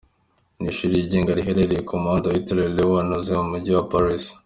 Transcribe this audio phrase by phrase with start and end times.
[0.59, 4.23] Ni ishuri ryigenga riherereye ku muhanda witiriwe Léon Heuzey mu Mujyi wa Paris.